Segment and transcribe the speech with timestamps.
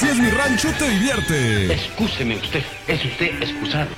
[0.00, 1.74] Así es mi rancho te divierte.
[1.74, 3.90] Excúseme usted, es usted excusado.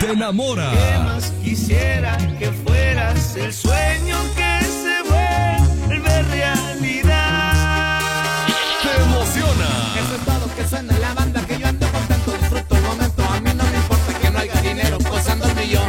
[0.00, 0.72] Te enamora.
[0.72, 7.54] ¿Qué más quisiera que fueras el sueño que se vuelve realidad?
[8.82, 9.68] Te emociona.
[9.94, 13.22] Eso es todo que suena la banda que yo ando contento, disfruto el momento.
[13.22, 15.88] A mí no me importa que no haya dinero, posando el millón.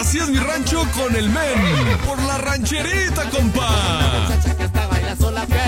[0.00, 1.98] Así es mi rancho con el men.
[2.06, 4.22] Por la rancherita, compa.
[4.22, 5.58] Muchacha que está baila sola, qué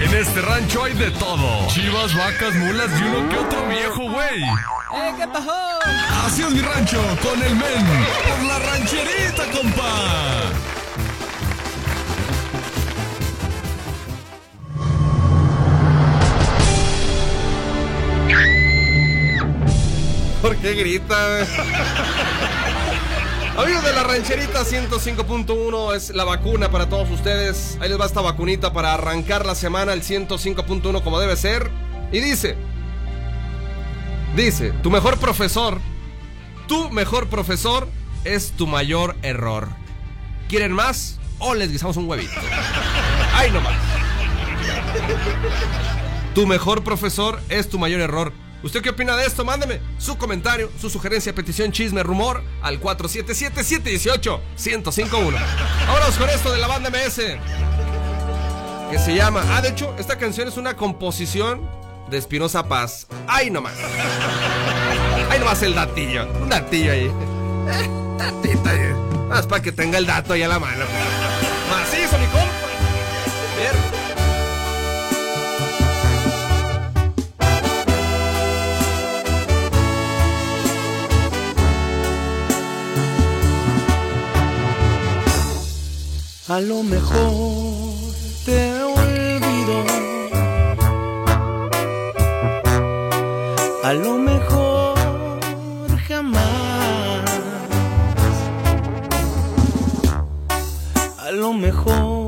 [0.00, 1.68] En este rancho hay de todo.
[1.68, 4.42] Chivas, vacas, mulas y uno que otro viejo, güey.
[4.42, 5.52] ¡Eh, qué pasó!
[6.24, 7.86] Así es mi rancho con el men.
[8.26, 10.50] Por la rancherita, compa.
[20.40, 21.46] ¿Por qué grita?
[23.56, 27.76] Amigos de la rancherita 105.1 es la vacuna para todos ustedes.
[27.80, 31.70] Ahí les va esta vacunita para arrancar la semana el 105.1 como debe ser.
[32.12, 32.56] Y dice,
[34.36, 35.80] dice, tu mejor profesor,
[36.68, 37.88] tu mejor profesor
[38.24, 39.68] es tu mayor error.
[40.48, 41.18] ¿Quieren más?
[41.38, 42.40] O les guisamos un huevito.
[43.34, 43.74] Ahí nomás.
[46.34, 48.32] Tu mejor profesor es tu mayor error.
[48.62, 49.44] ¿Usted qué opina de esto?
[49.44, 55.32] Mándeme su comentario, su sugerencia, petición, chisme, rumor al 477-718-1051.
[55.86, 57.20] Vámonos con esto de la banda MS.
[58.90, 59.42] Que se llama.
[59.50, 61.66] Ah, de hecho, esta canción es una composición
[62.10, 63.06] de Espinosa Paz.
[63.26, 63.74] ¡Ay nomás!
[65.30, 66.26] ¡Ay nomás el datillo!
[66.42, 67.06] Un datillo ahí.
[67.06, 68.92] Eh, datito ahí.
[69.28, 70.84] Más para que tenga el dato ahí a la mano.
[71.70, 72.49] Macizo, mi compa.
[86.50, 87.32] A lo mejor
[88.44, 89.84] te olvido.
[93.84, 94.98] A lo mejor
[96.08, 97.24] jamás.
[101.18, 102.19] A lo mejor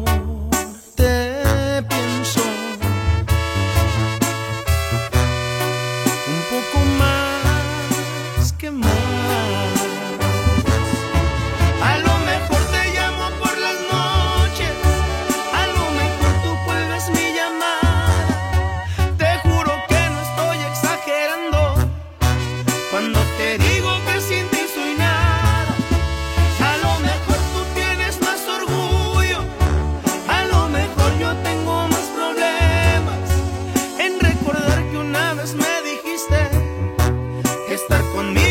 [37.83, 38.42] estar conmigo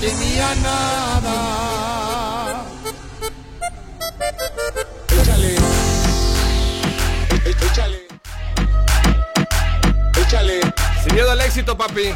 [0.00, 1.36] tenía nada.
[5.08, 5.56] Échale.
[7.44, 8.08] Échale.
[10.16, 10.60] Échale.
[11.04, 12.14] Sin miedo al éxito, papi.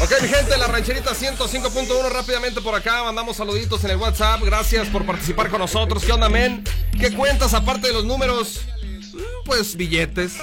[0.00, 3.04] Ok, mi gente, la rancherita 105.1 rápidamente por acá.
[3.04, 4.42] Mandamos saluditos en el WhatsApp.
[4.42, 6.04] Gracias por participar con nosotros.
[6.04, 6.64] ¿Qué onda, men?
[6.98, 8.62] ¿Qué cuentas aparte de los números?
[9.44, 10.34] Pues billetes.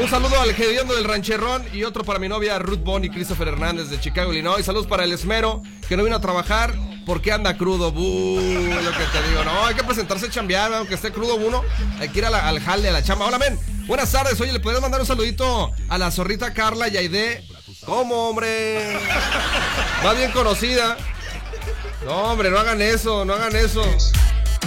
[0.00, 3.88] Un saludo al Gediondo del Rancherrón y otro para mi novia Ruth Bonnie Christopher Hernández
[3.88, 4.64] de Chicago, Illinois.
[4.64, 6.72] Saludos para el Esmero, que no vino a trabajar
[7.04, 7.90] porque anda crudo.
[7.90, 9.42] Buh, lo que te digo.
[9.44, 11.64] No, hay que presentarse chambear, aunque esté crudo uno.
[11.98, 13.26] Hay que ir la- al jale, a la chamba.
[13.26, 13.58] Hola, men.
[13.88, 14.40] Buenas tardes.
[14.40, 17.44] Oye, ¿le podrías mandar un saludito a la zorrita Carla Yaide?
[17.84, 18.96] ¿Cómo, hombre?
[20.04, 20.96] Más bien conocida.
[22.04, 23.82] No, hombre, no hagan eso, no hagan eso.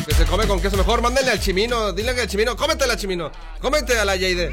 [0.05, 1.01] Que se come con queso mejor.
[1.01, 1.93] Mándenle al chimino.
[1.93, 2.57] Dile al chimino.
[2.57, 3.31] Cómetela, chimino.
[3.61, 4.51] Cómete a la Yaide.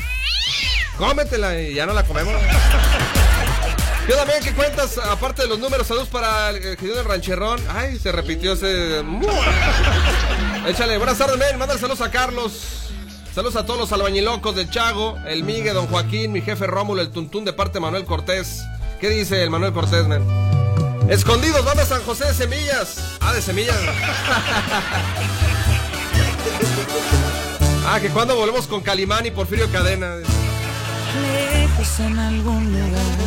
[0.99, 2.35] Cómetela y ya no la comemos.
[4.09, 4.99] Yo también, ¿qué cuentas?
[4.99, 7.61] Aparte de los números, saludos para el querido del rancherrón.
[7.75, 9.05] Ay, se repitió ese.
[10.67, 11.59] Échale, buenas tardes, men.
[11.59, 12.88] Mándale saludos a Carlos.
[13.35, 17.11] Saludos a todos los albañilocos del Chago, el Migue, don Joaquín, mi jefe Rómulo, el
[17.11, 18.64] Tuntún de parte de Manuel Cortés.
[19.00, 20.25] ¿Qué dice el Manuel Cortés, men?
[21.09, 23.17] Escondidos, vamos a San José de Semillas.
[23.21, 23.76] Ah, de Semillas.
[27.87, 30.17] ah, que cuando volvemos con Calimán y Porfirio Cadena.
[31.14, 33.18] Lejos en algún lugar,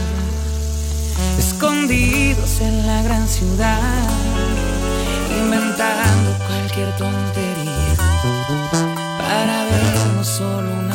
[1.37, 4.09] escondidos en la gran ciudad,
[5.43, 7.95] inventando cualquier tontería
[9.17, 10.90] para vernos solo una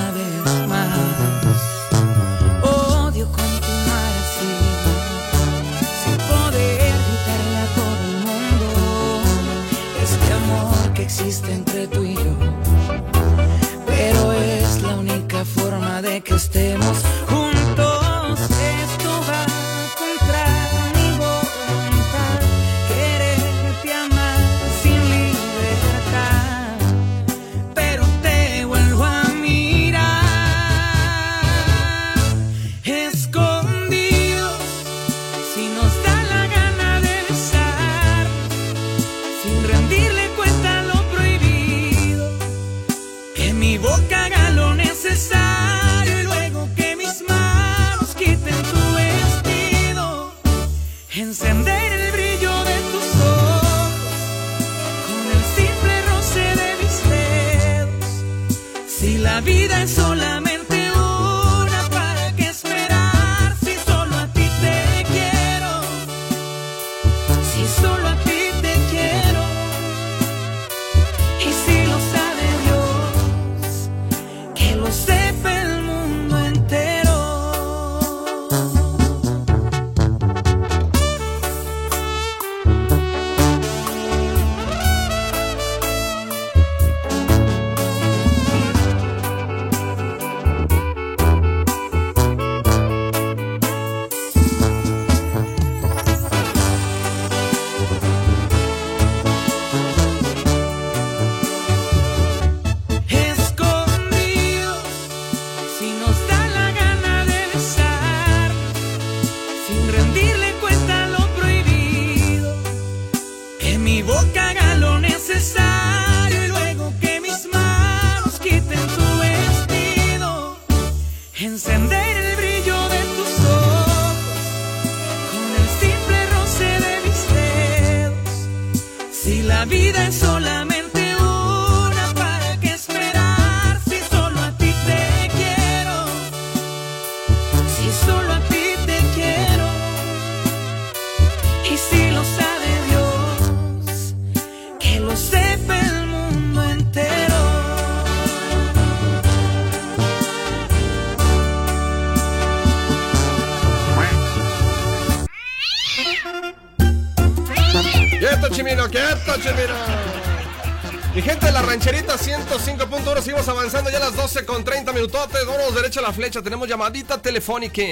[164.96, 165.46] minutotes.
[165.46, 167.82] Vámonos derecho a la flecha, tenemos llamadita telefónica.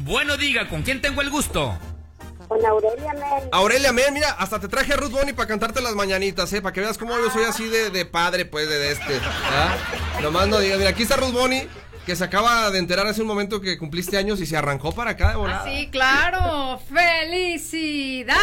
[0.00, 1.76] Bueno, diga, ¿con quién tengo el gusto?
[2.48, 3.48] Con Aurelia Men.
[3.52, 6.60] Aurelia, men, mira, hasta te traje a Ruth Bonnie para cantarte las mañanitas, ¿eh?
[6.60, 9.18] Para que veas cómo yo soy así de, de padre, pues, de, de este.
[9.50, 9.74] ¿ah?
[10.20, 11.66] Nomás no digas, mira, aquí está Ruth Bonnie,
[12.04, 15.12] que se acaba de enterar hace un momento que cumpliste años y se arrancó para
[15.12, 15.64] acá de volada.
[15.64, 16.78] Sí, claro.
[16.92, 18.36] ¡Felicidades!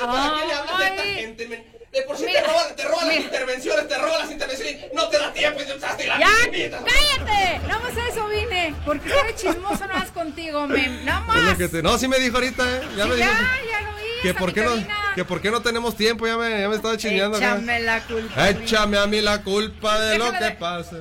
[0.00, 5.08] Ay, De por sí te roban- te roban las intervenciones, te roban las intervenciones, no
[5.08, 6.28] te da tiempo y te usaste la ¡Ya!
[6.44, 7.58] ¡Cállate!
[7.66, 8.74] Nada más a eso vine.
[8.84, 11.04] Porque estoy chismoso no más contigo, men.
[11.04, 11.36] Nada más.
[11.42, 12.80] lo que te- No, sí me dijo ahorita, ¿eh?
[12.96, 13.32] Ya me Sí, dijo.
[13.32, 14.02] ya, ya lo vi.
[14.22, 14.72] Que por, qué no,
[15.14, 17.38] que por qué no tenemos tiempo, ya me, ya me estaba chingueando.
[17.38, 17.54] acá.
[17.54, 18.48] Échame la culpa.
[18.50, 20.96] Échame a mí la culpa de lo que de- pasa.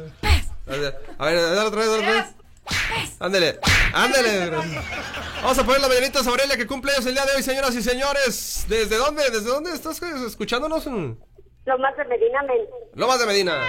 [0.68, 2.26] A ver, a ver, dale otra vez, dale otra vez.
[3.20, 3.60] Ándele,
[3.94, 4.50] ándele.
[5.42, 7.76] Vamos a poner la mañanita a Aurelia que cumple años el día de hoy, señoras
[7.76, 8.66] y señores.
[8.68, 9.24] ¿Desde dónde?
[9.30, 10.86] ¿Desde dónde estás escuchándonos?
[10.86, 12.62] Lo más de Medina Men.
[12.96, 13.62] Lomas de Medina.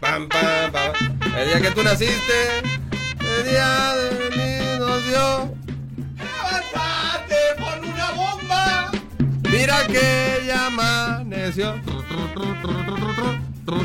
[0.00, 1.36] Pam, pam, pam.
[1.36, 2.58] El día que tú naciste,
[3.20, 5.54] El día de mí nos dio.
[6.18, 8.90] ¡Levántate por una bomba!
[9.50, 11.80] Mira que ya amaneció.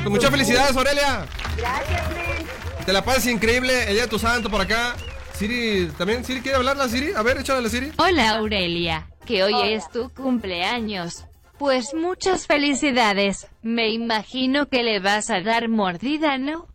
[0.10, 1.26] Muchas felicidades, Aurelia.
[1.58, 2.47] Gracias, men.
[2.88, 3.84] Te la pasas increíble.
[3.84, 4.96] El día de tu santo por acá.
[5.34, 7.12] Siri, ¿también Siri quiere hablar la Siri?
[7.14, 7.92] A ver, échale la Siri.
[7.98, 11.26] Hola Aurelia, que hoy es tu cumpleaños.
[11.60, 13.50] Pues muchas felicidades.
[13.62, 16.68] Me imagino que le vas a dar mordida, ¿no?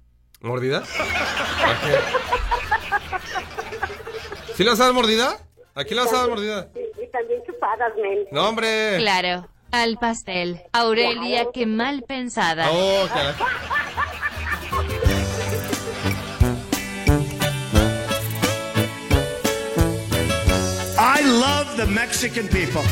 [0.43, 0.83] ¿Mordida?
[0.83, 1.95] ¿A qué?
[4.55, 5.39] ¿Sí le vas a dar mordida?
[5.75, 6.69] ¿A quién le vas a dar mordida?
[7.03, 8.27] Y también chupadas, men.
[8.31, 8.99] No, hombre.
[8.99, 10.61] Claro, al pastel.
[10.75, 12.69] Aurelia, qué mal pensada.
[12.71, 13.33] Oh, caray.
[21.23, 22.83] I love the Mexican people.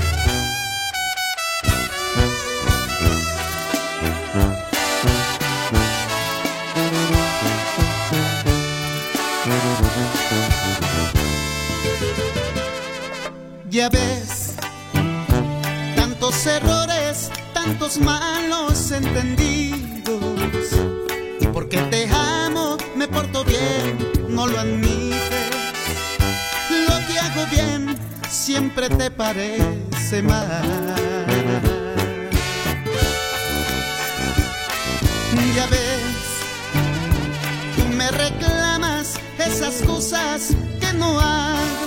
[13.68, 14.54] Ya ves,
[15.96, 20.70] tantos errores, tantos malos entendidos.
[21.52, 24.99] Porque te amo, me porto bien, no lo admites.
[28.40, 30.96] Siempre te parece mal.
[35.54, 36.00] Ya ves,
[37.76, 41.86] tú me reclamas esas cosas que no hago.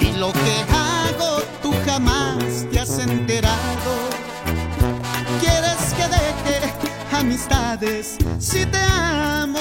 [0.00, 3.92] Y lo que hago tú jamás te has enterado.
[5.40, 6.72] Quieres que deje
[7.12, 9.58] amistades si te amo.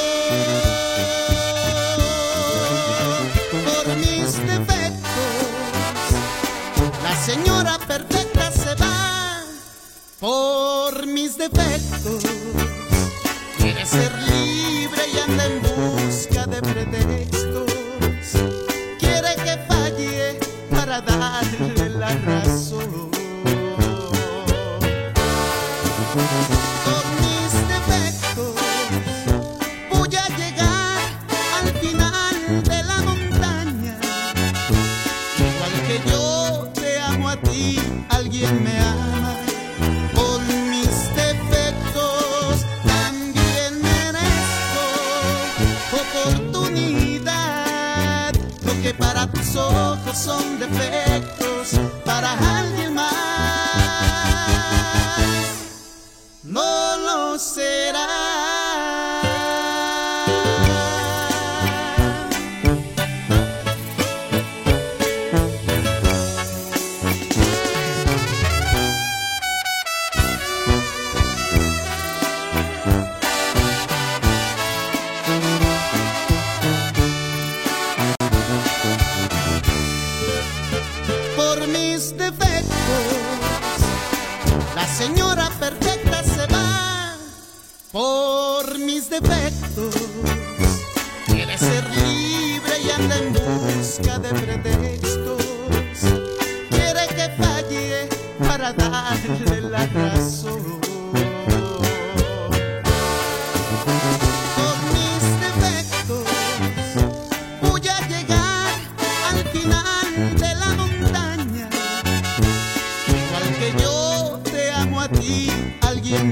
[7.27, 9.43] Señora perfecta se va.
[10.21, 12.23] Por mis defectos,
[13.57, 17.71] quiere ser libre y anda en busca de pretextos
[19.01, 20.39] quiere que falle
[20.71, 23.16] para darle la razón.
[50.13, 52.35] Son defectos, para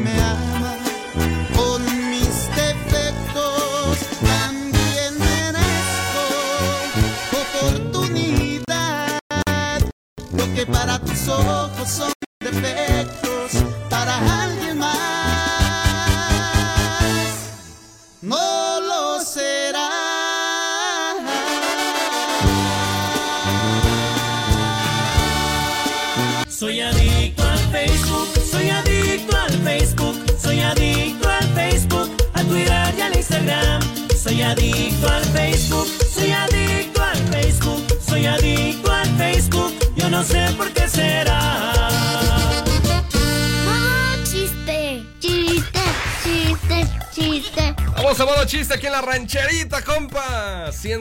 [0.04, 0.55] me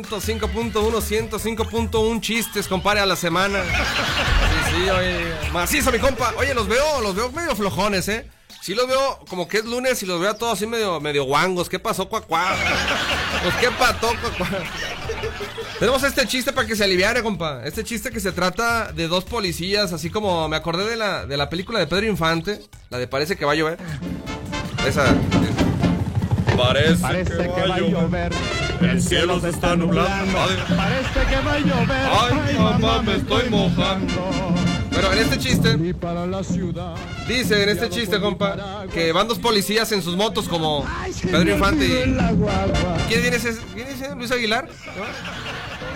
[0.02, 3.62] 105.1, 105.1 chistes, compadre, a la semana.
[3.62, 5.50] Sí, sí, oye.
[5.52, 6.34] Macizo, mi compa.
[6.36, 8.28] Oye, los veo, los veo medio flojones, ¿eh?
[8.60, 11.24] Sí los veo como que es lunes y los veo a todos así medio, medio
[11.24, 11.68] guangos.
[11.68, 12.56] ¿Qué pasó, cuacuá?
[13.42, 14.48] Pues qué pató, cuacuá.
[15.78, 17.60] Tenemos este chiste para que se aliviare, compa.
[17.64, 21.36] Este chiste que se trata de dos policías, así como me acordé de la, de
[21.36, 23.78] la película de Pedro Infante, la de Parece que va a llover.
[24.86, 25.14] Esa.
[26.56, 28.32] Parece, Parece que va a llover
[28.90, 30.38] El cielo se está nublando.
[30.76, 32.46] Parece que va a llover.
[32.48, 34.54] Ay, mamá, me estoy mojando.
[34.90, 35.76] Pero en este chiste,
[37.26, 40.86] dice en este chiste, compa, que van dos policías en sus motos como
[41.22, 42.16] Pedro Infante y...
[43.08, 43.56] ¿Quién viene ese?
[43.74, 44.14] ¿Quién es ese?
[44.14, 44.68] ¿Luis Aguilar?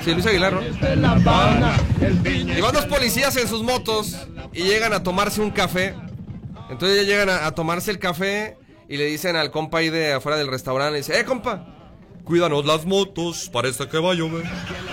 [0.04, 0.62] Sí, Luis Aguilar, ¿no?
[0.62, 4.16] Y van dos policías en sus motos
[4.52, 5.94] y llegan a tomarse un café.
[6.68, 10.14] Entonces ya llegan a, a tomarse el café y le dicen al compa ahí de
[10.14, 11.77] afuera del restaurante, dice, eh, compa,
[12.28, 14.44] cuídanos las motos, parece que va a llover.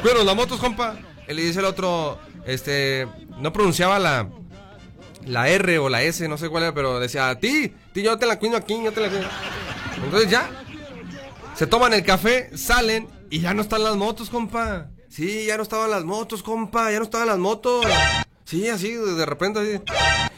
[0.01, 0.97] Cuídanos las motos, compa.
[1.27, 3.07] Y le dice el otro, este,
[3.39, 4.29] no pronunciaba la,
[5.25, 8.17] la R o la S, no sé cuál era, pero decía, a ti, ti, yo
[8.17, 9.27] te la cuido aquí, yo te la cuido.
[10.01, 10.49] Entonces ya,
[11.55, 14.87] se toman el café, salen y ya no están las motos, compa.
[15.09, 17.85] Sí, ya no estaban las motos, compa, ya no estaban las motos.
[18.45, 19.81] Sí, así, de repente, así.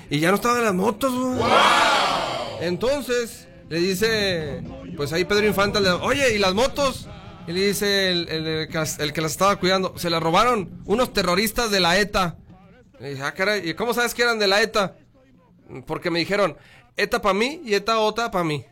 [0.10, 1.52] Y ya no estaban las motos, güey.
[2.62, 4.64] Entonces, le dice,
[4.96, 7.08] pues ahí Pedro Infante, le, oye, ¿y las motos?
[7.48, 10.22] Y le dice el, el- el que las- el que las estaba cuidando, se las
[10.22, 12.36] robaron unos terroristas de la ETA.
[13.00, 14.96] Y dice, ah, caray, ¿y cómo sabes que eran de la ETA?
[15.86, 16.58] Porque me dijeron,
[16.96, 18.66] ETA para mí y ETA otra para mí.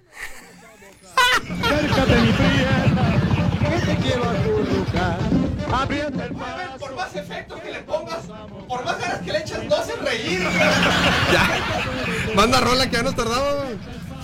[1.46, 3.22] Cerca de mi prieta,
[3.60, 4.24] que te quiero.
[5.72, 6.78] Aprieta el paso.
[6.80, 8.26] Por más efectos que le pongas,
[8.68, 10.40] por más ganas que le eches, no hacen reír.
[11.34, 12.34] ya.
[12.36, 13.66] Manda rola que ya nos tardamos.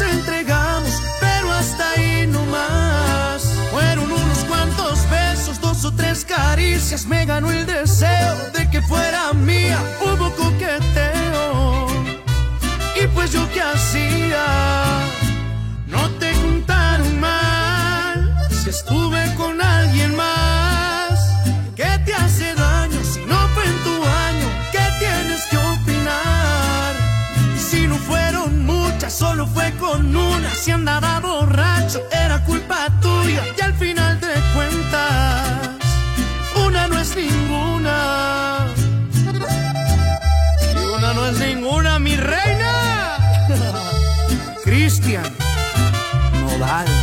[0.00, 3.42] entregamos, pero hasta ahí no más.
[3.70, 9.32] Fueron unos cuantos besos, dos o tres caricias, me ganó el deseo de que fuera
[9.32, 9.78] mía.
[10.00, 11.86] Hubo coqueteo,
[13.02, 14.44] y pues yo qué hacía.
[15.86, 20.37] No te contaron mal, si estuve con alguien más.
[29.10, 30.50] Solo fue con una.
[30.50, 33.44] Si andaba borracho, era culpa tuya.
[33.56, 35.68] Y al final de cuentas,
[36.66, 38.66] una no es ninguna.
[40.74, 43.16] Y una no es ninguna, mi reina.
[44.64, 45.24] Cristian
[46.40, 46.97] Nodal.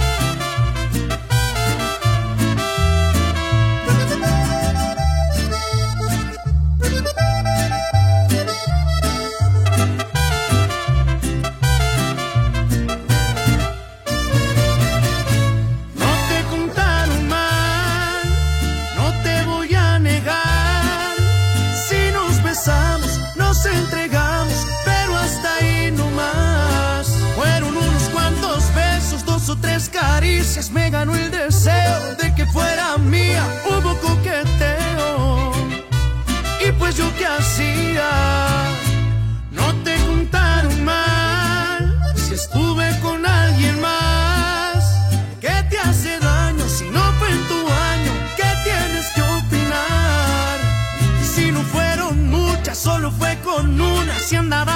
[54.27, 54.74] Con una.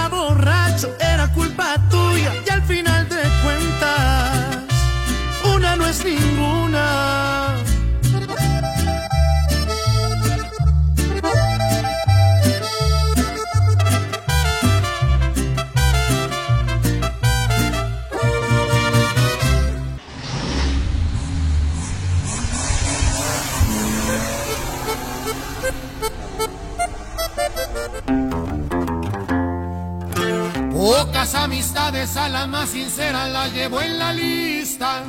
[31.90, 35.04] Amistades a más sincera la llevo en la lista.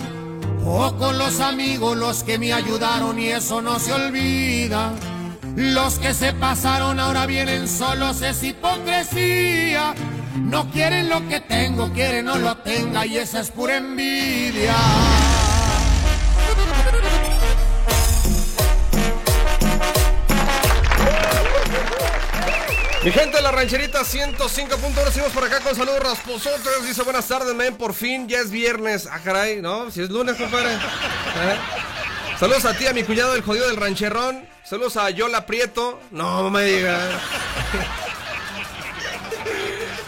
[0.65, 4.93] Pocos los amigos los que me ayudaron y eso no se olvida.
[5.57, 9.95] Los que se pasaron ahora vienen solos es hipocresía.
[10.37, 14.75] No quieren lo que tengo, quieren no lo tenga y esa es pura envidia.
[23.03, 26.85] Mi gente de la rancherita 105.1, seguimos por acá con saludos rasposotes.
[26.85, 27.75] Dice buenas tardes, men.
[27.79, 29.09] Por fin ya es viernes.
[29.11, 29.91] Ah, caray, ¿no?
[29.91, 30.77] Si es lunes, compadre.
[32.39, 34.47] Saludos a ti, a mi cuñado, el jodido del rancherrón.
[34.65, 35.99] Saludos a Yola Prieto.
[36.11, 37.11] No me digas.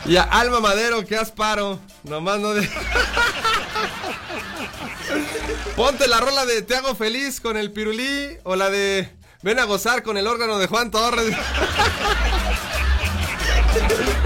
[0.05, 1.78] Y a Alma Madero, que asparo.
[2.02, 2.68] Nomás no de.
[5.76, 9.09] Ponte la rola de Te hago feliz con el pirulí o la de
[9.42, 11.37] Ven a gozar con el órgano de Juan Torres.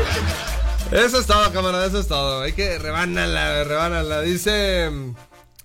[0.93, 2.43] Eso es todo, camarada, eso es todo.
[2.43, 4.21] Hay que rebánala, rebánala.
[4.21, 4.89] Dice.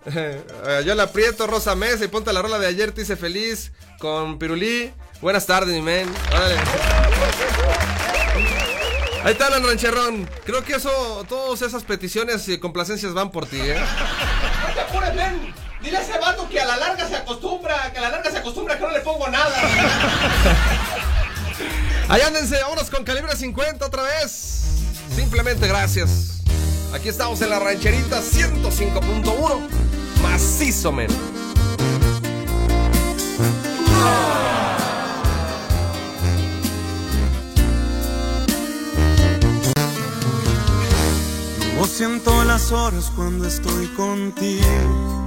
[0.08, 3.72] eh, yo la aprieto, Rosa Mesa, y ponte la rola de ayer, te hice feliz
[4.00, 4.92] con Pirulí.
[5.22, 6.12] Buenas tardes, mi men.
[6.36, 6.56] Órale.
[9.24, 10.28] Ahí está, el rancherrón.
[10.44, 13.80] Creo que eso, todas esas peticiones y complacencias van por ti, ¿eh?
[13.80, 15.54] No te apures, ven.
[15.84, 18.38] Dile a ese vato que a la larga se acostumbra, que a la larga se
[18.40, 19.56] acostumbra que no le pongo nada.
[22.12, 22.58] Ahí ándense,
[22.92, 24.64] con calibre 50 otra vez.
[25.16, 26.42] Simplemente gracias.
[26.94, 29.70] Aquí estamos en la rancherita 105.1.
[30.22, 31.08] Macizo, men.
[41.78, 45.21] No siento las horas cuando estoy contigo.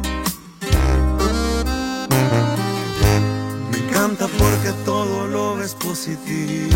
[4.19, 6.71] Porque todo lo ves positivo.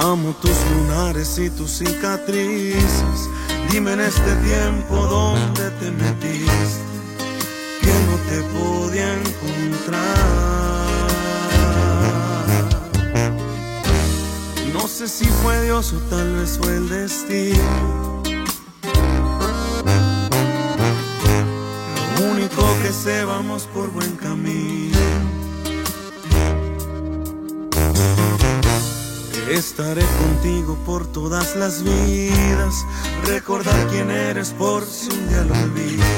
[0.00, 3.28] Amo tus lunares y tus cicatrices.
[3.70, 6.82] Dime en este tiempo dónde te metiste,
[7.80, 10.02] que no te podía encontrar.
[14.72, 18.21] No sé si fue Dios o tal vez fue el destino.
[22.30, 24.98] Único que sé, vamos por buen camino.
[29.50, 32.74] Estaré contigo por todas las vidas.
[33.26, 36.08] Recordar quién eres por si un día lo olvidas.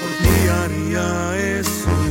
[0.00, 2.07] Por ti haría eso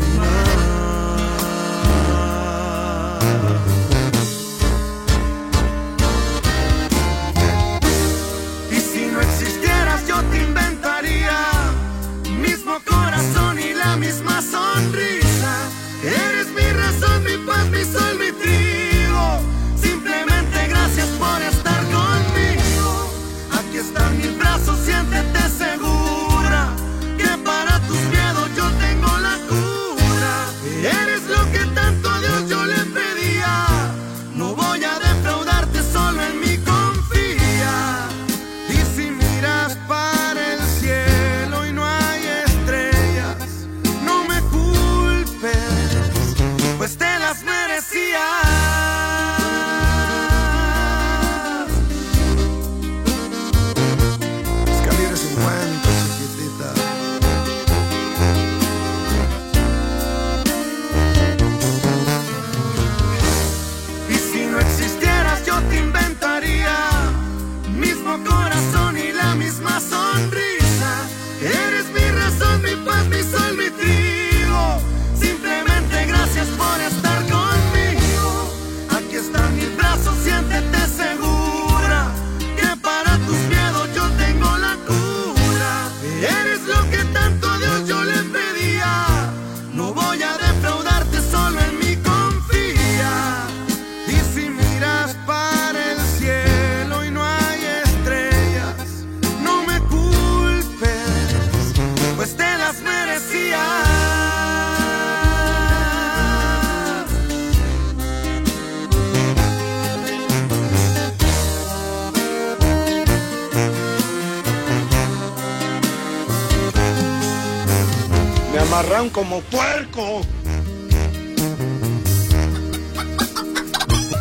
[119.18, 120.22] como puerco.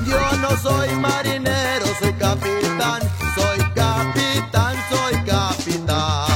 [0.06, 3.02] Yo no soy marinero, soy capitán,
[3.34, 6.26] soy capitán, soy capitán.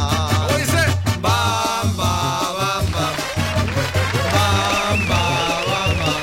[0.46, 0.84] ¿Cómo dice?
[1.22, 3.14] Bam, ba, bam, bam.
[4.34, 5.22] Bam, ba,
[5.70, 6.20] bam, bam.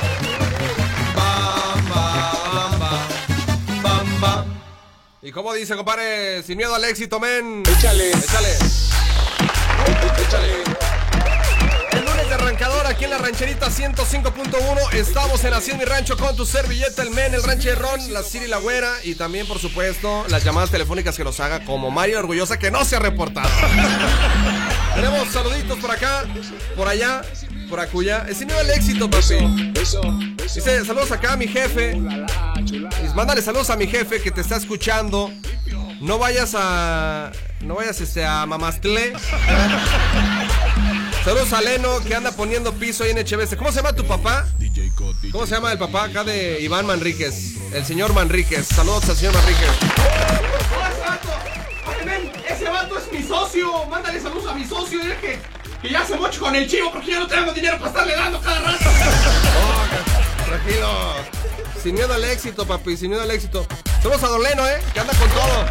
[1.15, 2.03] Bam, ba,
[2.53, 3.81] bam, bam.
[3.81, 4.45] Bam, bam.
[5.23, 6.43] ¿Y cómo dice, compadre?
[6.43, 7.63] Sin miedo al éxito, men.
[7.65, 8.11] Échale.
[8.11, 8.57] Échale.
[10.21, 10.66] Échale.
[12.87, 14.93] El aquí en la rancherita 105.1.
[14.93, 18.47] Estamos en Así en mi rancho con tu servilleta, el men, el rancherrón, la Siri
[18.47, 22.57] la güera y también, por supuesto, las llamadas telefónicas que los haga como Mario Orgullosa
[22.57, 23.49] que no se ha reportado.
[24.95, 26.23] Tenemos saluditos por acá,
[26.75, 27.23] por allá,
[27.69, 28.25] por acuya.
[28.29, 29.73] Es miedo al éxito, papi.
[29.73, 31.91] Dice, saludos acá a mi jefe.
[31.93, 35.31] Y Mándale saludos a mi jefe que te está escuchando.
[35.99, 37.31] No vayas a.
[37.61, 39.13] No vayas este, a Mamastle.
[41.27, 43.57] Saludos a Leno que anda poniendo piso ahí en HBS.
[43.57, 44.47] ¿Cómo se llama tu papá?
[45.29, 47.57] ¿Cómo se llama el papá acá de Iván Manríquez?
[47.73, 48.65] El señor Manríquez.
[48.65, 49.67] Saludos al señor Manríquez.
[52.05, 53.85] ven, ese vato es mi socio.
[53.87, 55.01] Mándale saludos a mi socio.
[55.01, 55.37] Dile que,
[55.81, 58.39] que ya se moche con el chivo porque ya no tengo dinero para estarle dando
[58.39, 58.85] cada rato.
[60.45, 61.13] Tranquilo.
[61.83, 63.67] Sin miedo al éxito, papi, sin miedo al éxito.
[64.07, 64.79] Somos a Doleno, ¿eh?
[64.93, 65.65] Que anda con todo.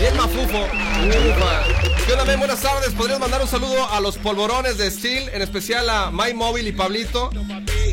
[0.00, 0.64] Bien mafufo.
[0.64, 1.62] Ufa.
[2.04, 2.40] ¿Qué onda, men?
[2.40, 2.92] Buenas tardes.
[2.92, 5.28] ¿Podrías mandar un saludo a los polvorones de Steel?
[5.28, 7.30] En especial a My Móvil y Pablito.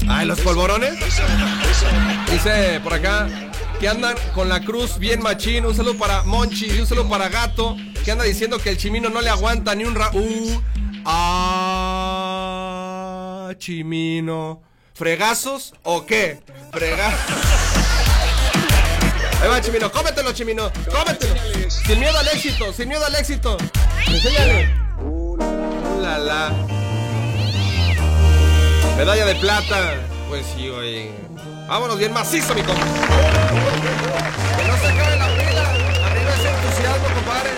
[0.09, 0.95] Ay, ¿los polvorones?
[2.31, 3.27] Dice por acá
[3.79, 5.67] que andan con la cruz bien machín.
[5.67, 7.77] Un saludo para Monchi y un saludo para Gato.
[8.03, 10.09] Que anda diciendo que el chimino no le aguanta ni un ra...
[10.13, 10.61] Uh,
[11.05, 12.31] ah,
[13.59, 14.63] chimino.
[14.95, 16.39] ¿Fregazos o qué?
[16.71, 17.74] Fregazos.
[19.45, 21.35] Ahí va, Chimino, cómetelo, Chimino, cómetelo.
[21.69, 23.57] Sin miedo al éxito, sin miedo al éxito.
[24.07, 24.73] Enséñale.
[24.97, 25.37] Uh,
[26.01, 26.51] la, la.
[28.97, 29.97] Medalla de plata.
[30.29, 31.11] Pues sí, oye.
[31.67, 32.81] Vámonos bien macizo, mi compa.
[34.57, 35.69] Que no se acabe la pila.
[36.07, 37.51] Arriba ese entusiasmo, compadre.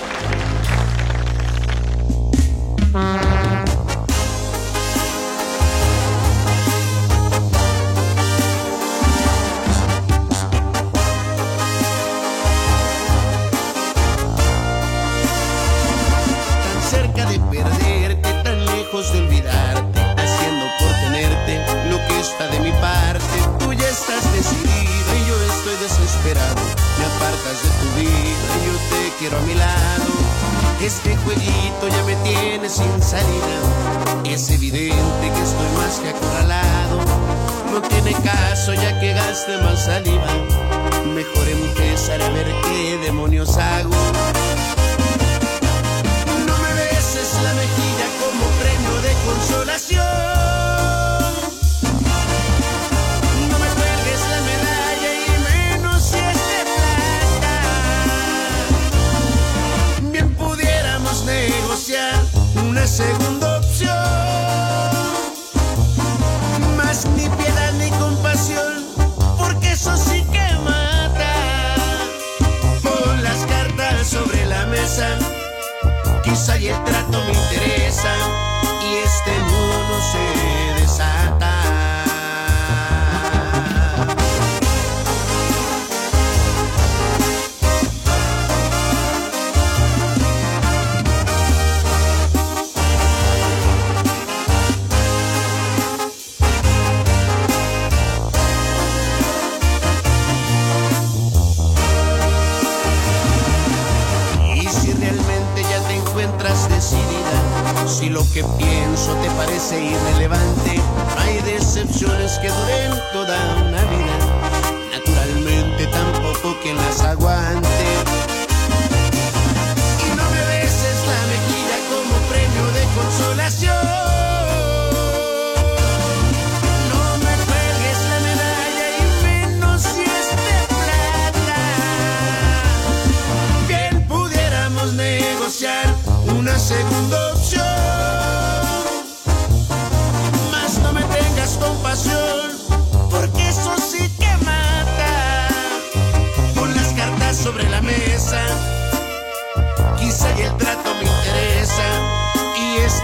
[22.46, 23.26] De mi parte.
[23.58, 26.62] Tú ya estás decidida y yo estoy desesperado.
[27.00, 30.06] Me apartas de tu vida y yo te quiero a mi lado.
[30.80, 34.24] Este jueguito ya me tiene sin salida.
[34.24, 37.00] Es evidente que estoy más que acorralado.
[37.72, 40.28] No tiene caso ya que gaste más saliva.
[41.16, 43.77] Mejor empezar a ver qué demonios hago.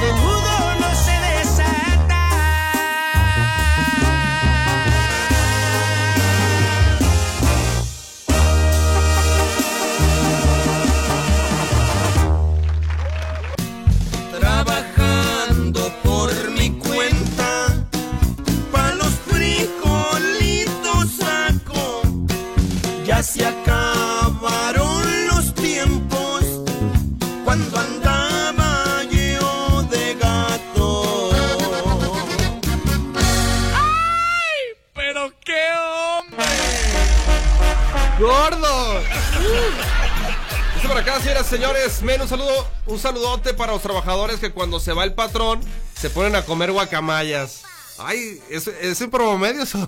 [0.03, 0.52] Y
[43.13, 45.59] saludote para los trabajadores que cuando se va el patrón
[45.95, 47.61] se ponen a comer guacamayas.
[47.99, 49.87] Ay, ¿es, es en promedio eso?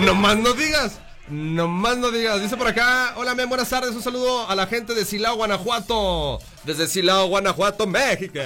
[0.00, 0.92] Nomás no digas.
[1.28, 2.40] Nomás no digas.
[2.40, 3.90] Dice por acá, hola, men, buenas tardes.
[3.90, 6.38] Un saludo a la gente de Silao, Guanajuato.
[6.64, 8.40] Desde Silao, Guanajuato, México.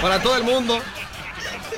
[0.00, 0.80] Para todo el mundo.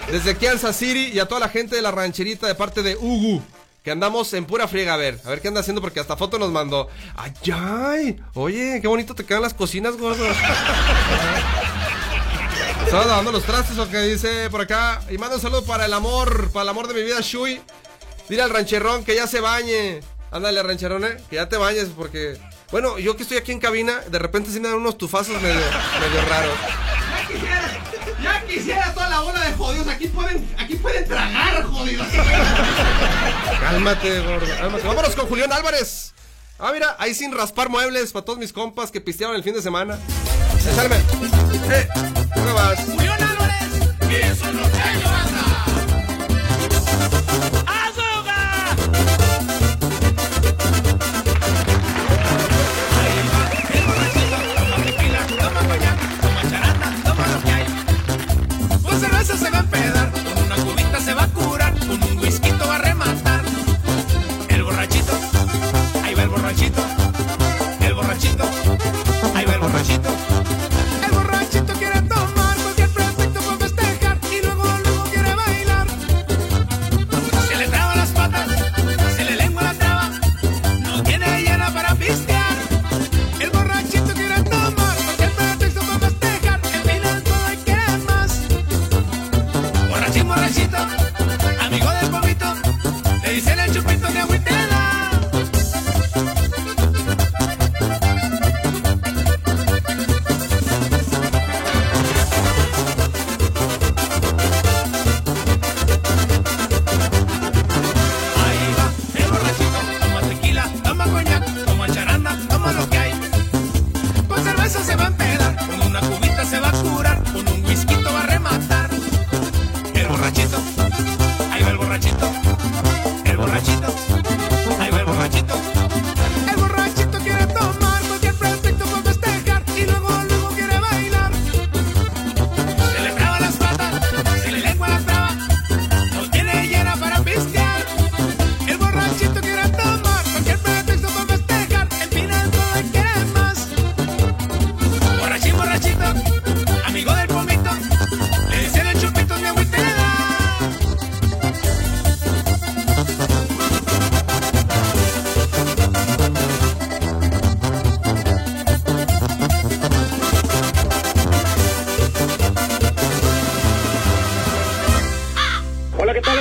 [0.08, 3.42] Desde Kansas City y a toda la gente de la rancherita de parte de Ugu.
[3.82, 6.38] Que andamos en pura friega, a ver, a ver qué anda haciendo porque hasta foto
[6.38, 6.88] nos mandó.
[7.16, 8.20] ¡Ay, ay!
[8.34, 10.24] Oye, qué bonito te quedan las cocinas, gordo.
[12.84, 15.00] ¿Estás lavando los trastes o qué dice por acá?
[15.10, 17.60] Y manda un saludo para el amor, para el amor de mi vida, Shui.
[18.28, 20.00] Dile al rancherrón que ya se bañe.
[20.30, 22.36] Ándale, rancherrón, eh, que ya te bañes porque
[22.70, 25.54] Bueno, yo que estoy aquí en cabina, de repente sí me dan unos tufazos medio,
[25.54, 26.54] medio raros.
[28.22, 29.88] Ya quisiera, toda la bola de jodidos.
[29.88, 32.06] Aquí pueden, aquí pueden tragar, jodidos.
[33.60, 34.46] Cálmate, gordo.
[34.58, 34.86] Cálmate.
[34.86, 36.12] Vámonos con Julián Álvarez.
[36.58, 39.62] Ah, mira, ahí sin raspar muebles para todos mis compas que pistearon el fin de
[39.62, 39.98] semana.
[40.70, 40.96] Échale.
[40.96, 41.88] Eh,
[42.34, 42.80] ¿dónde vas?
[42.84, 43.68] Julián Álvarez
[44.10, 44.44] y eso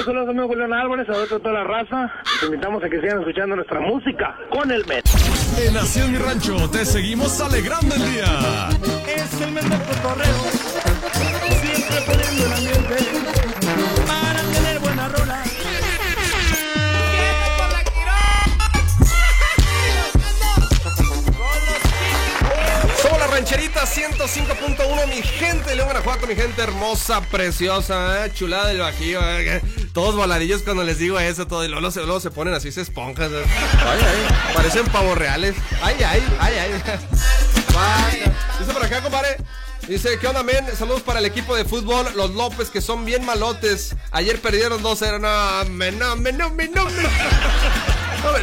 [0.03, 2.09] Soy los amigos Julián Álvarez, saludos a toda la raza.
[2.41, 5.03] Los invitamos a que sigan escuchando nuestra música con el Met.
[5.57, 8.69] En es mi rancho, te seguimos alegrando el día.
[9.13, 10.43] Es el mejor cotorreo,
[11.61, 13.38] siempre poniendo el ambiente
[23.99, 29.19] 105.1, mi gente León, Guanajuato, mi gente hermosa, preciosa, eh, chulada del bajío.
[29.21, 32.71] eh, que todos voladillos cuando les digo eso, todo, y luego, se, se ponen así,
[32.71, 33.29] se esponjas.
[33.29, 33.43] eh.
[33.45, 35.55] Ay, ay, parecen pavos reales.
[35.81, 36.81] Ay, ay, ay, ay.
[38.57, 39.35] Dice por acá, compadre.
[39.85, 40.65] Dice, ¿qué onda, men?
[40.77, 43.95] Saludos para el equipo de fútbol, los López, que son bien malotes.
[44.11, 45.19] Ayer perdieron 2-0.
[45.19, 46.85] No, men, no, men, no, men, no,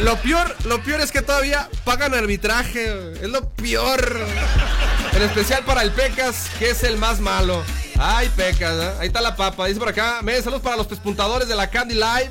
[0.01, 3.13] Lo peor, lo peor es que todavía pagan arbitraje.
[3.21, 4.19] Es lo peor.
[5.17, 7.63] En especial para el Pecas, que es el más malo.
[7.97, 8.91] Ay, Pecas, ¿eh?
[8.99, 9.65] ahí está la papa.
[9.65, 12.29] Dice por acá, me saludos para los pespuntadores de la Candy Live,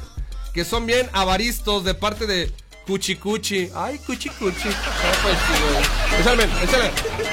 [0.54, 2.52] que son bien avaristos de parte de
[2.86, 3.72] Cuchi Cuchi.
[3.74, 4.60] Ay, Cuchi Cuchi.
[4.60, 6.20] Sí, güey.
[6.20, 6.92] Échale, échale.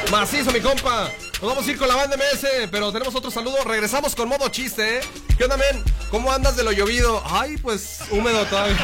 [0.09, 1.11] Macizo, mi compa.
[1.39, 3.63] Nos vamos a ir con la banda MS, pero tenemos otro saludo.
[3.63, 5.01] Regresamos con modo chiste, ¿eh?
[5.37, 5.83] ¿Qué onda, men?
[6.09, 7.21] ¿Cómo andas de lo llovido?
[7.27, 8.75] Ay, pues húmedo todavía.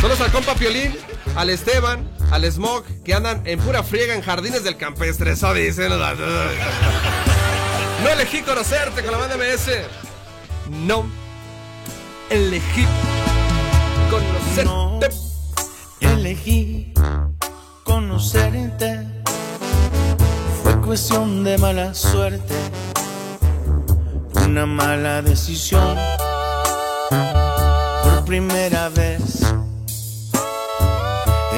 [0.00, 0.96] Saludos al compa Piolín,
[1.40, 5.32] al Esteban, al Smog, que andan en pura friega en jardines del campestre.
[5.32, 5.88] Eso dicen.
[5.88, 5.96] No
[8.12, 9.70] elegí conocerte con la banda MS.
[10.86, 11.06] No
[12.28, 12.84] elegí
[14.10, 15.08] conocerte.
[16.00, 16.92] Elegí
[17.84, 19.06] conocerte.
[20.62, 22.54] Fue cuestión de mala suerte.
[24.44, 25.96] Una mala decisión.
[27.08, 29.49] Por primera vez.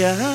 [0.00, 0.31] Es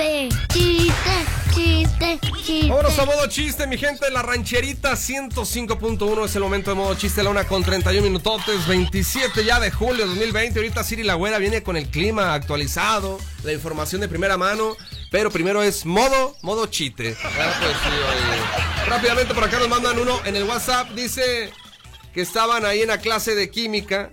[0.00, 0.28] chiste.
[0.48, 2.68] Chiste, chiste, chiste.
[2.68, 4.10] Vámonos a modo chiste, mi gente.
[4.10, 7.22] La rancherita 105.1 es el momento de modo chiste.
[7.22, 10.58] La una con 31 minutotes, 27 ya de julio de 2020.
[10.58, 14.76] Ahorita Siri La Güera viene con el clima actualizado, la información de primera mano.
[15.10, 17.16] Pero primero es modo, modo chiste.
[17.22, 18.88] Ah, pues sí, oye.
[18.88, 20.90] Rápidamente por acá nos mandan uno en el WhatsApp.
[20.92, 21.52] Dice
[22.14, 24.10] que estaban ahí en la clase de química.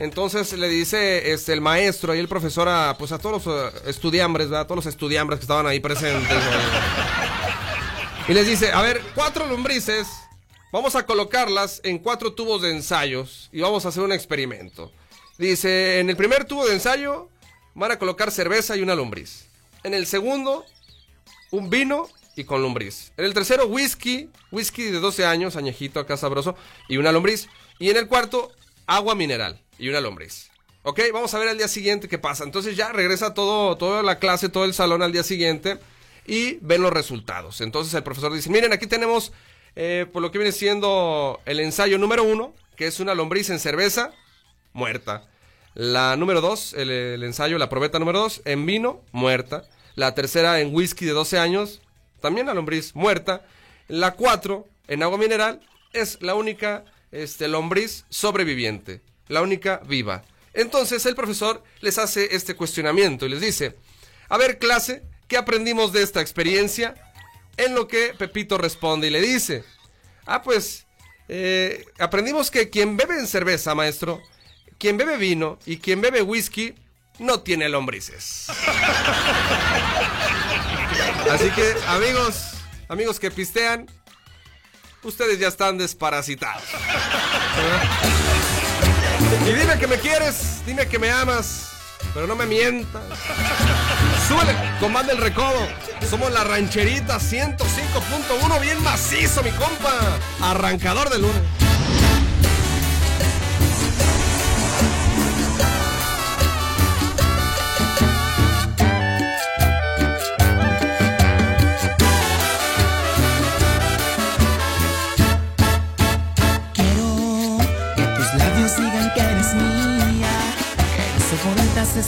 [0.00, 3.82] Entonces le dice este, el maestro y el profesor a, pues a todos los eh,
[3.84, 4.66] estudiambres, ¿verdad?
[4.66, 6.38] Todos los estudiambres que estaban ahí presentes.
[8.26, 10.08] Y les dice, a ver, cuatro lombrices,
[10.72, 14.90] vamos a colocarlas en cuatro tubos de ensayos y vamos a hacer un experimento.
[15.36, 17.28] Dice, en el primer tubo de ensayo
[17.74, 19.48] van a colocar cerveza y una lombriz.
[19.84, 20.64] En el segundo,
[21.50, 23.12] un vino y con lombriz.
[23.18, 26.56] En el tercero, whisky, whisky de 12 años, añejito acá sabroso,
[26.88, 27.48] y una lombriz.
[27.78, 28.50] Y en el cuarto,
[28.86, 30.50] agua mineral y una lombriz.
[30.82, 32.44] Ok, vamos a ver al día siguiente qué pasa.
[32.44, 35.78] Entonces ya regresa todo, toda la clase, todo el salón al día siguiente
[36.26, 37.60] y ven los resultados.
[37.60, 39.32] Entonces el profesor dice, miren, aquí tenemos
[39.76, 43.58] eh, por lo que viene siendo el ensayo número uno, que es una lombriz en
[43.58, 44.12] cerveza,
[44.72, 45.28] muerta.
[45.74, 49.64] La número dos, el, el ensayo, la probeta número dos, en vino, muerta.
[49.96, 51.80] La tercera en whisky de 12 años,
[52.20, 53.44] también la lombriz muerta.
[53.88, 55.60] La cuatro, en agua mineral,
[55.92, 60.22] es la única este, lombriz sobreviviente, la única viva.
[60.52, 63.76] Entonces el profesor les hace este cuestionamiento y les dice,
[64.28, 66.94] a ver clase, ¿qué aprendimos de esta experiencia?
[67.56, 69.64] En lo que Pepito responde y le dice,
[70.26, 70.86] ah pues,
[71.28, 74.20] eh, aprendimos que quien bebe en cerveza, maestro,
[74.78, 76.74] quien bebe vino y quien bebe whisky,
[77.20, 78.46] no tiene lombrices.
[81.30, 82.54] Así que, amigos,
[82.88, 83.88] amigos que pistean,
[85.04, 86.64] ustedes ya están desparasitados.
[89.32, 91.70] Y dime que me quieres, dime que me amas,
[92.12, 93.02] pero no me mientas.
[94.26, 95.68] Súbele, comanda el recodo.
[96.08, 100.18] Somos la rancherita 105.1, bien macizo, mi compa.
[100.42, 101.69] Arrancador de lunes.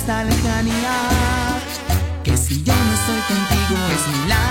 [0.02, 0.94] Esta lejanía,
[2.24, 4.41] que si yo no estoy contigo es muy largo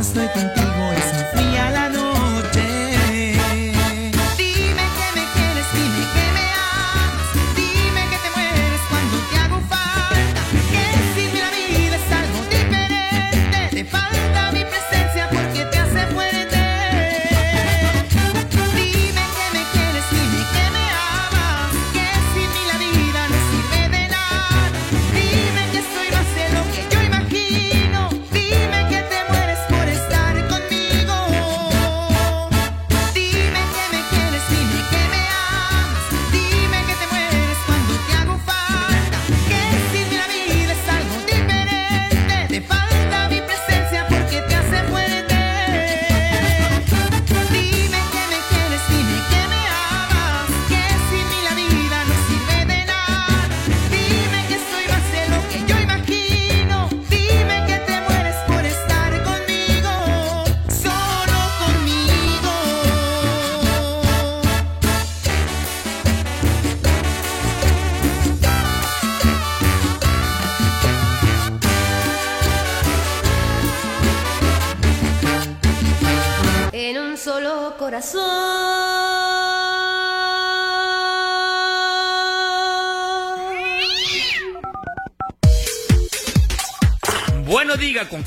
[0.00, 0.57] Si yo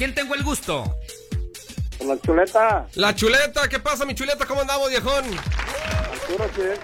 [0.02, 0.98] quién tengo el gusto?
[2.00, 2.88] Con la chuleta.
[2.96, 4.48] La chuleta, ¿qué pasa, mi chuleta?
[4.48, 5.26] ¿Cómo andamos, viejón?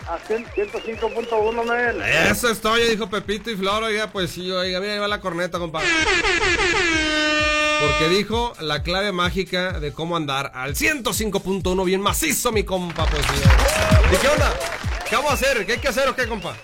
[0.07, 2.03] A 105.1, men.
[2.29, 3.81] Eso es todo, ya dijo Pepito y Flor.
[3.81, 5.87] Oiga, pues sí, oiga, mira, ahí va la corneta, compadre.
[7.81, 13.25] Porque dijo la clave mágica de cómo andar al 105.1 bien macizo, mi compa, pues.
[14.13, 14.53] ¿Y qué onda?
[15.09, 15.65] ¿Qué vamos a hacer?
[15.65, 16.55] ¿Qué hay que hacer o qué, compa?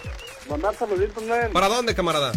[0.47, 1.51] Mandar saluditos, men.
[1.51, 2.31] ¿Para dónde, camarada?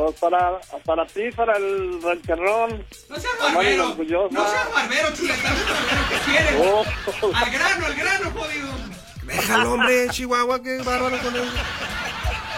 [0.00, 2.86] Pues para, para ti, para el rancherrón.
[3.10, 3.94] No seas barbero.
[4.30, 5.50] No seas barbero, chuleta.
[5.50, 6.08] No seas barbero.
[6.08, 6.54] ¿Qué quieres?
[6.58, 6.84] Oh.
[7.34, 8.68] Al grano, al grano, jodido.
[9.24, 11.50] Déjalo, hombre, Chihuahua, qué bárbaro con él.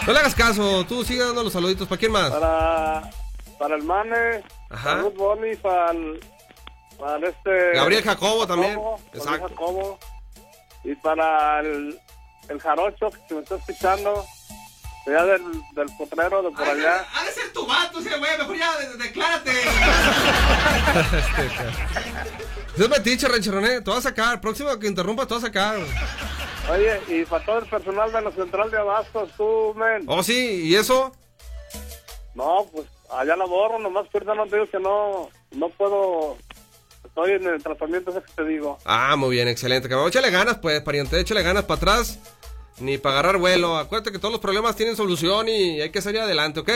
[0.07, 1.85] No le hagas caso, tú sigue dando los saluditos.
[1.85, 2.31] ¿Para quién más?
[2.31, 3.09] Para,
[3.59, 4.41] para el Mane.
[4.69, 4.83] Ajá.
[4.83, 6.25] Para Ruth Bonnie, para el,
[6.97, 7.71] para este...
[7.73, 8.79] Gabriel Jacobo también.
[9.13, 9.49] Exacto.
[9.49, 9.99] Jacobo.
[10.85, 11.99] Y para el,
[12.47, 14.25] el jarocho que me está escuchando.
[15.05, 15.43] Allá del,
[15.73, 17.05] del potrero de por allá.
[17.13, 18.37] Ha de ser tu vato ese güey.
[18.37, 19.51] Mejor ya de- declárate.
[19.51, 22.25] Este, cara.
[22.77, 23.81] Es metiche, rancheroné.
[23.81, 24.39] Te vas a sacar.
[24.41, 25.77] Próximo que interrumpa, te vas a sacar.
[26.71, 30.05] Oye, y para todo el personal de la central de abastos, tú, men.
[30.07, 31.11] Oh, sí, ¿y eso?
[32.35, 36.37] No, pues allá la borro, nomás ahorita no te digo que no, no puedo.
[37.05, 38.79] Estoy en el tratamiento ese que te digo.
[38.85, 39.87] Ah, muy bien, excelente.
[39.89, 40.07] cabrón.
[40.07, 41.19] Échale ganas, pues, pariente.
[41.19, 42.17] Échale ganas para atrás.
[42.79, 43.77] Ni para agarrar vuelo.
[43.77, 46.69] Acuérdate que todos los problemas tienen solución y hay que salir adelante, ¿ok?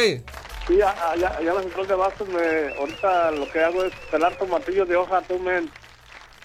[0.67, 4.37] Sí, allá, allá en la central de abastos, me, ahorita lo que hago es pelar
[4.37, 5.71] tomatillos de hoja, tú, men.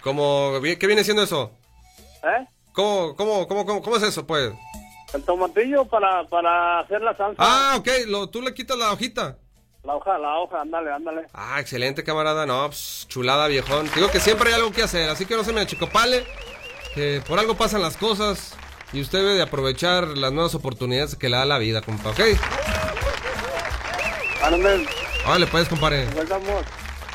[0.00, 1.52] Como, ¿Qué viene siendo eso?
[2.22, 2.46] ¿Eh?
[2.72, 4.52] ¿Cómo, cómo, cómo, cómo, cómo es eso, pues?
[5.12, 7.36] El tomatillo para, para hacer la salsa.
[7.38, 9.36] Ah, ok, lo, tú le quitas la hojita.
[9.84, 11.26] La hoja, la hoja, ándale, ándale.
[11.34, 12.46] Ah, excelente, camarada.
[12.46, 13.88] No, pues, chulada, viejón.
[13.88, 16.24] Te Digo que siempre hay algo que hacer, así que no se me achicopale.
[16.94, 18.56] Que por algo pasan las cosas.
[18.92, 22.20] Y usted debe de aprovechar las nuevas oportunidades que le da la vida, compa, ¿ok?
[25.26, 26.08] Vale, pues, compadre.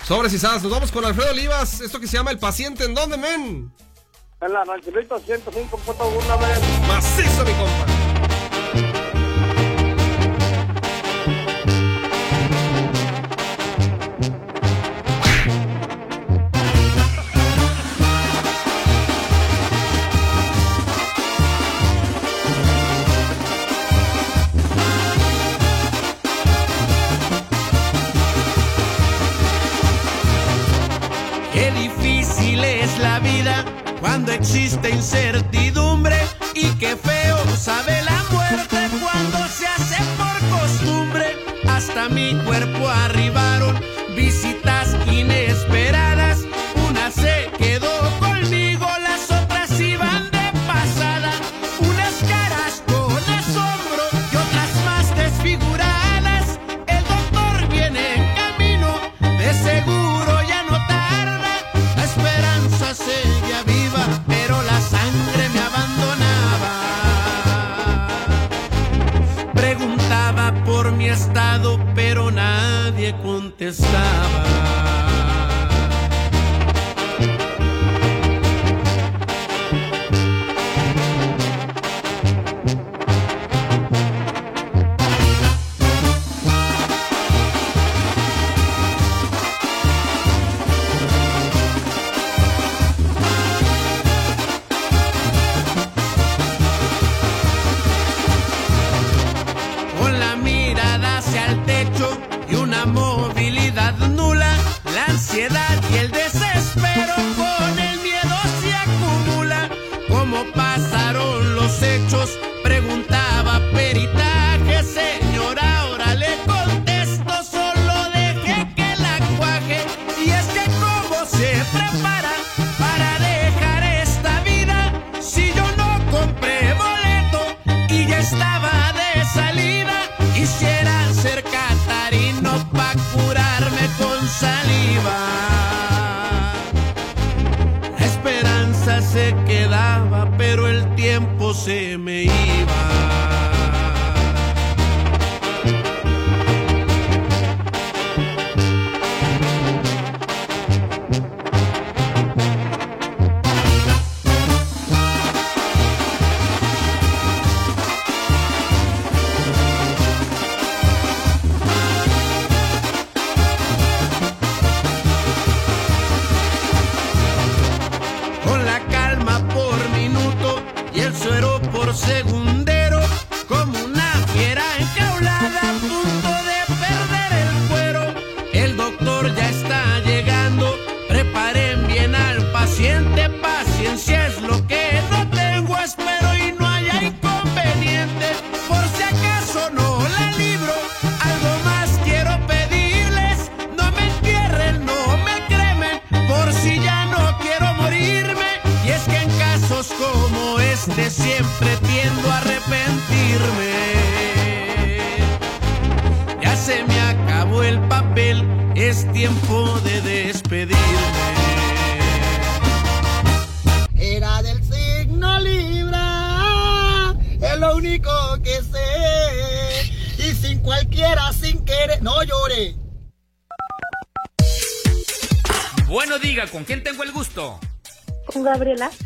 [0.03, 1.81] Sobres y sas, nos vamos con Alfredo Olivas.
[1.81, 2.85] Esto que se llama El Paciente.
[2.85, 3.71] ¿En dónde, men?
[4.39, 6.87] En la rancherita 105.1, men.
[6.87, 7.85] Macizo, mi compa.
[14.46, 14.46] Qué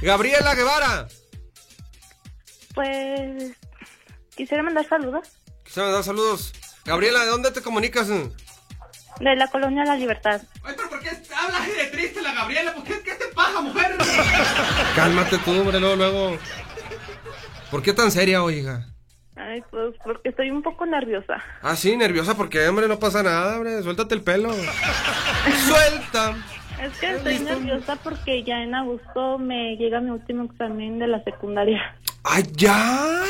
[0.01, 1.07] Gabriela, Guevara.
[2.73, 3.53] pues
[4.35, 5.27] quisiera mandar saludos
[5.63, 6.53] Quisiera mandar saludos.
[6.85, 8.07] Gabriela, ¿de dónde te comunicas?
[8.07, 10.41] de la colonia La Libertad.
[10.63, 12.73] Ay, pero ¿por qué hablas de triste la Gabriela?
[12.73, 13.95] ¿Por qué, qué te pasa, mujer?
[14.95, 16.37] Cálmate tú, hombre, luego, luego.
[17.69, 18.87] ¿Por qué tan seria, oiga?
[19.35, 21.35] Ay, pues porque estoy un poco nerviosa.
[21.61, 23.81] Ah, sí, nerviosa porque, hombre, no pasa nada, hombre.
[23.83, 24.51] Suéltate el pelo.
[25.67, 26.35] Suelta.
[26.81, 31.23] Es que estoy nerviosa porque ya en agosto me llega mi último examen de la
[31.23, 31.95] secundaria.
[32.23, 33.23] ¡Ay, ya!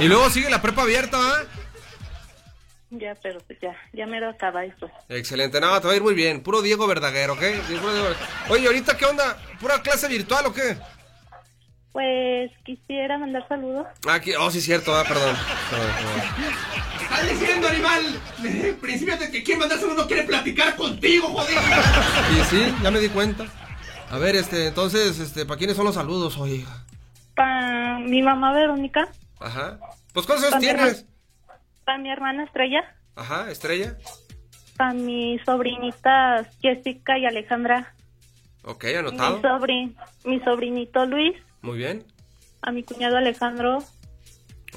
[0.00, 1.44] Y luego sigue la prepa abierta, ¿ah?
[2.90, 4.90] Ya, pero pues ya, ya me lo acaba esto.
[5.10, 6.42] Excelente, no, te va a ir muy bien.
[6.42, 7.42] Puro Diego Verdaguer, ¿ok?
[8.48, 9.36] Oye, ¿ahorita qué onda?
[9.60, 10.76] ¿Pura clase virtual o qué?
[11.98, 13.88] Pues quisiera mandar saludos.
[14.08, 15.34] Aquí, oh, sí, cierto, ah, perdón.
[17.02, 21.26] Estás diciendo, animal, desde el principio de que quiere mandar saludos no quiere platicar contigo,
[21.26, 21.58] joder.
[22.38, 23.46] Y sí, ya me di cuenta.
[24.12, 26.68] A ver, este, entonces, este, ¿para quiénes son los saludos, oiga?
[27.34, 29.08] Para mi mamá Verónica,
[29.40, 29.80] Ajá.
[30.12, 31.04] Pues, ¿cuántos años Pa' mi tienes?
[31.84, 33.96] para mi hermana Estrella, Ajá, Estrella.
[34.76, 37.92] para mis sobrinitas Jessica y Alejandra,
[38.62, 39.42] Ok, mi, anotado.
[39.42, 42.04] sobrin, mi sobrinito Luis, Muy bien.
[42.62, 43.78] a mi cuñado Alejandro.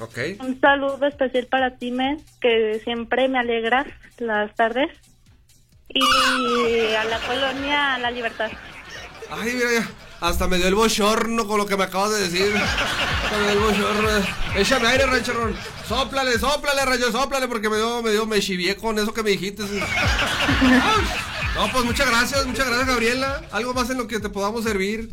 [0.00, 0.18] Ok.
[0.40, 3.86] Un saludo especial para ti, Men, que siempre me alegras
[4.18, 4.88] las tardes.
[5.88, 8.50] Y a la colonia La Libertad.
[9.30, 9.90] Ay, mira, ya.
[10.20, 12.54] Hasta me dio el bochorno con lo que me acabas de decir.
[12.56, 14.08] Hasta me dio el bochorno.
[14.56, 15.54] Échame aire, rancherón.
[15.86, 19.30] Sóplale, sóplale, rayo, sóplale, porque me dio, me dio, me chivié con eso que me
[19.30, 19.64] dijiste.
[21.54, 23.42] No, pues muchas gracias, muchas gracias, Gabriela.
[23.52, 25.12] ¿Algo más en lo que te podamos servir?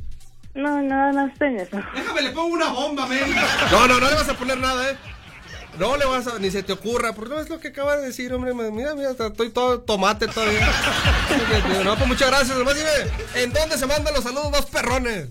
[0.55, 1.77] No, nada más en eso.
[1.95, 3.35] Déjame, le pongo una bomba, men.
[3.71, 4.97] No, no, no le vas a poner nada, ¿eh?
[5.77, 8.07] No le vas a, ni se te ocurra, porque no es lo que acaba de
[8.07, 8.53] decir, hombre.
[8.53, 10.69] Mira, mira, estoy todo tomate todavía.
[11.83, 12.57] No, pues muchas gracias.
[12.57, 12.89] Nomás dime,
[13.35, 15.29] ¿en dónde se mandan los saludos dos perrones?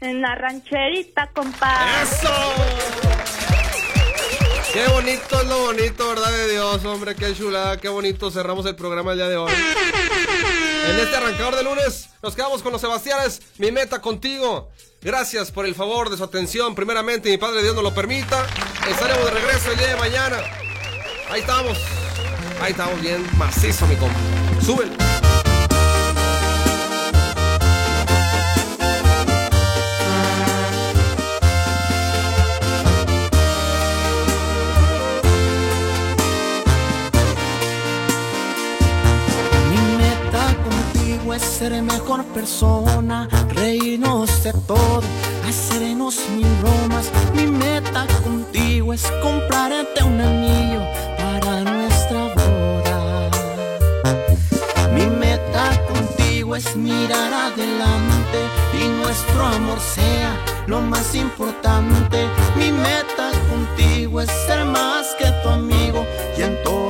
[0.00, 2.02] En la rancherita, compa.
[2.02, 2.32] ¡Eso!
[4.72, 7.14] Qué bonito es lo bonito, ¿verdad de Dios, hombre?
[7.14, 9.52] Qué chulada, qué bonito cerramos el programa el día de hoy.
[10.88, 14.70] En este arrancador de lunes nos quedamos con los Sebastianes, mi meta contigo.
[15.02, 18.46] Gracias por el favor de su atención, primeramente, mi Padre Dios nos lo permita.
[18.88, 20.38] Estaremos de regreso el día de mañana.
[21.30, 21.78] Ahí estamos,
[22.62, 24.18] ahí estamos bien macizo, mi compa.
[24.64, 25.07] Súbelo.
[41.38, 45.02] Es ser mejor persona, reírnos de todo,
[45.48, 47.10] hacernos mil bromas.
[47.32, 50.82] Mi meta contigo es comprarte un anillo
[51.16, 53.30] para nuestra boda.
[54.96, 58.38] Mi meta contigo es mirar adelante
[58.80, 60.30] y nuestro amor sea
[60.66, 62.18] lo más importante.
[62.56, 66.04] Mi meta contigo es ser más que tu amigo
[66.36, 66.87] y en todo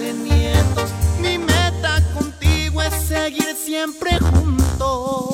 [0.00, 0.90] nietos.
[1.20, 5.29] Mi meta contigo es seguir siempre juntos.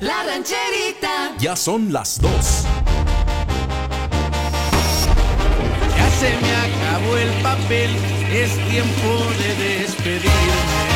[0.00, 1.36] La rancherita.
[1.38, 2.64] Ya son las dos.
[5.94, 7.90] Ya se me acabó el papel,
[8.32, 10.91] es tiempo de despedirme.